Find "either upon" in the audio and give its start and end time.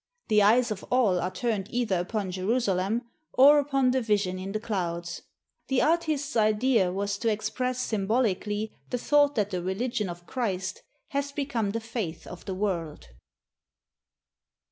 1.69-2.31